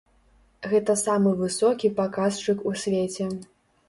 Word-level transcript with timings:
Гэта 0.69 0.95
самы 1.01 1.33
высокі 1.41 1.91
паказчык 1.99 2.65
у 2.73 2.73
свеце. 2.85 3.29